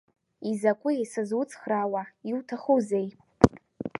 Изакәи 0.49 1.09
сызуцхраауа, 1.11 2.03
иуҭахузеи? 2.29 3.07